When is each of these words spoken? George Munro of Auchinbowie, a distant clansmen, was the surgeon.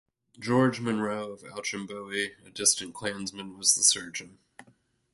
George 0.39 0.79
Munro 0.79 1.31
of 1.31 1.41
Auchinbowie, 1.43 2.31
a 2.43 2.49
distant 2.49 2.95
clansmen, 2.95 3.55
was 3.55 3.75
the 3.75 3.83
surgeon. 3.83 4.39